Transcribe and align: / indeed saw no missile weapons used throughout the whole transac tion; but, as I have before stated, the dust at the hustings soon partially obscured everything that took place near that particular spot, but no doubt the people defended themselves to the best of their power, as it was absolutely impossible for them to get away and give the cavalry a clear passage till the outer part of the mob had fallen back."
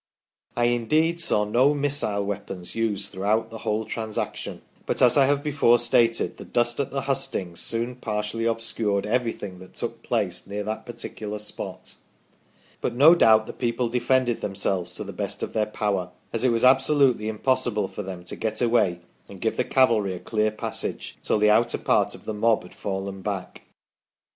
/ 0.37 0.57
indeed 0.57 1.21
saw 1.21 1.43
no 1.43 1.75
missile 1.75 2.25
weapons 2.25 2.73
used 2.73 3.11
throughout 3.11 3.51
the 3.51 3.59
whole 3.59 3.85
transac 3.85 4.35
tion; 4.35 4.63
but, 4.87 4.99
as 4.99 5.15
I 5.15 5.25
have 5.27 5.43
before 5.43 5.77
stated, 5.77 6.37
the 6.37 6.43
dust 6.43 6.79
at 6.79 6.89
the 6.89 7.01
hustings 7.03 7.59
soon 7.59 7.95
partially 7.97 8.45
obscured 8.45 9.05
everything 9.05 9.59
that 9.59 9.75
took 9.75 10.01
place 10.01 10.47
near 10.47 10.63
that 10.63 10.87
particular 10.87 11.37
spot, 11.37 11.97
but 12.81 12.95
no 12.95 13.13
doubt 13.13 13.45
the 13.45 13.53
people 13.53 13.89
defended 13.89 14.41
themselves 14.41 14.95
to 14.95 15.03
the 15.03 15.13
best 15.13 15.43
of 15.43 15.53
their 15.53 15.67
power, 15.67 16.09
as 16.33 16.43
it 16.43 16.49
was 16.49 16.63
absolutely 16.63 17.27
impossible 17.29 17.87
for 17.87 18.01
them 18.01 18.23
to 18.23 18.35
get 18.35 18.59
away 18.59 19.01
and 19.29 19.39
give 19.39 19.55
the 19.55 19.63
cavalry 19.63 20.15
a 20.15 20.19
clear 20.19 20.49
passage 20.49 21.15
till 21.21 21.37
the 21.37 21.51
outer 21.51 21.77
part 21.77 22.15
of 22.15 22.25
the 22.25 22.33
mob 22.33 22.63
had 22.63 22.73
fallen 22.73 23.21
back." 23.21 23.61